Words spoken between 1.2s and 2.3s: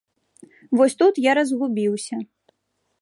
я разгубіўся.